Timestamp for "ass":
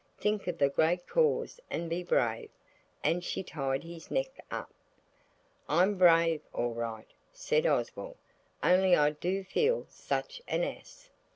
10.63-11.11